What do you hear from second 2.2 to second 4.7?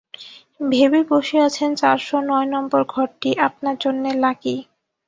নয় নম্বর ঘরটি আপনার জন্যে লাকি।